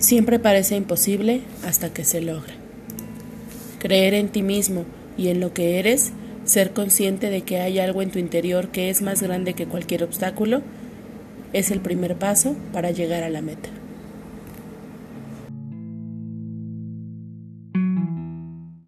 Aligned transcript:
Siempre 0.00 0.38
parece 0.38 0.76
imposible 0.76 1.42
hasta 1.62 1.92
que 1.92 2.04
se 2.04 2.22
logra. 2.22 2.54
Creer 3.78 4.14
en 4.14 4.30
ti 4.30 4.42
mismo 4.42 4.86
y 5.18 5.28
en 5.28 5.40
lo 5.40 5.52
que 5.52 5.78
eres, 5.78 6.12
ser 6.46 6.72
consciente 6.72 7.28
de 7.28 7.42
que 7.42 7.60
hay 7.60 7.78
algo 7.78 8.00
en 8.00 8.10
tu 8.10 8.18
interior 8.18 8.68
que 8.68 8.88
es 8.88 9.02
más 9.02 9.22
grande 9.22 9.52
que 9.52 9.66
cualquier 9.66 10.02
obstáculo, 10.02 10.62
es 11.52 11.70
el 11.70 11.80
primer 11.80 12.16
paso 12.16 12.56
para 12.72 12.92
llegar 12.92 13.22
a 13.24 13.28
la 13.28 13.42
meta. 13.42 13.68